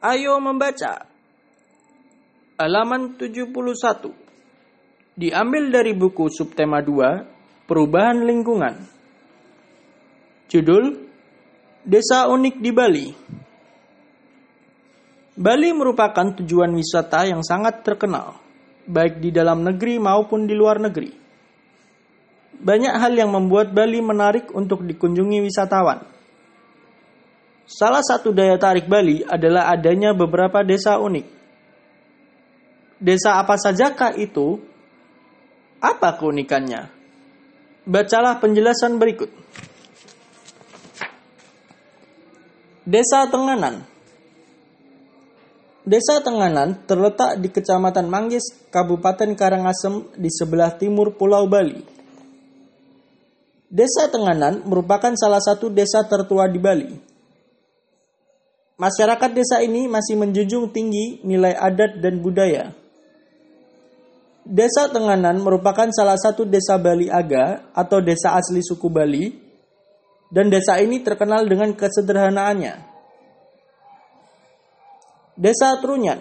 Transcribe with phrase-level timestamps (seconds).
[0.00, 1.04] Ayo membaca.
[2.56, 3.52] Halaman 71.
[5.12, 8.80] Diambil dari buku subtema 2, Perubahan Lingkungan.
[10.48, 11.04] Judul
[11.84, 13.08] Desa Unik di Bali.
[15.36, 18.40] Bali merupakan tujuan wisata yang sangat terkenal,
[18.88, 21.12] baik di dalam negeri maupun di luar negeri.
[22.56, 26.19] Banyak hal yang membuat Bali menarik untuk dikunjungi wisatawan.
[27.70, 31.26] Salah satu daya tarik Bali adalah adanya beberapa desa unik.
[32.98, 34.58] Desa apa sajakah itu?
[35.78, 36.90] Apa keunikannya?
[37.86, 39.30] Bacalah penjelasan berikut.
[42.82, 43.86] Desa Tenganan
[45.86, 51.80] Desa Tenganan terletak di Kecamatan Manggis, Kabupaten Karangasem di sebelah timur Pulau Bali.
[53.70, 57.09] Desa Tenganan merupakan salah satu desa tertua di Bali.
[58.80, 62.72] Masyarakat desa ini masih menjunjung tinggi nilai adat dan budaya.
[64.40, 69.36] Desa Tenganan merupakan salah satu desa Bali Aga atau desa asli suku Bali,
[70.32, 72.88] dan desa ini terkenal dengan kesederhanaannya.
[75.36, 76.20] Desa Trunyan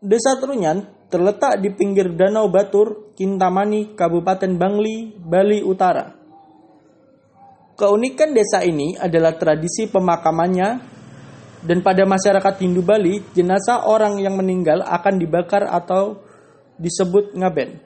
[0.00, 6.16] Desa Trunyan terletak di pinggir Danau Batur, Kintamani, Kabupaten Bangli, Bali Utara.
[7.76, 10.95] Keunikan desa ini adalah tradisi pemakamannya
[11.66, 16.22] dan pada masyarakat Hindu Bali, jenazah orang yang meninggal akan dibakar atau
[16.78, 17.82] disebut ngaben.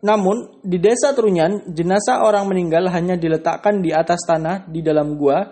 [0.00, 5.44] Namun, di desa Trunyan, jenazah orang meninggal hanya diletakkan di atas tanah di dalam gua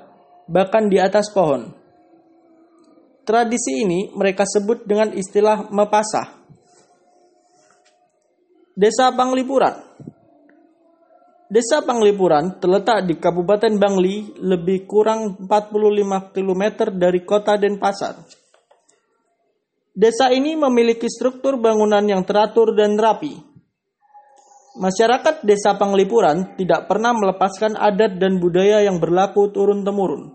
[0.49, 1.73] bahkan di atas pohon.
[3.25, 6.45] Tradisi ini mereka sebut dengan istilah mepasah.
[8.77, 9.81] Desa Panglipuran
[11.55, 16.63] Desa Panglipuran terletak di Kabupaten Bangli lebih kurang 45 km
[16.99, 18.27] dari kota Denpasar.
[19.95, 23.39] Desa ini memiliki struktur bangunan yang teratur dan rapi.
[24.83, 30.35] Masyarakat Desa Panglipuran tidak pernah melepaskan adat dan budaya yang berlaku turun-temurun.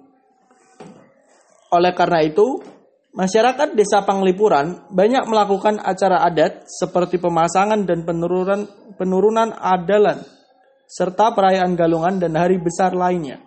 [1.76, 2.64] Oleh karena itu,
[3.12, 10.39] masyarakat Desa Panglipuran banyak melakukan acara adat seperti pemasangan dan penurunan penurunan adalan
[10.90, 13.38] serta perayaan galungan dan hari besar lainnya.